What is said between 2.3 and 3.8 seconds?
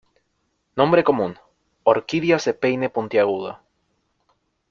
de peine puntiagudo.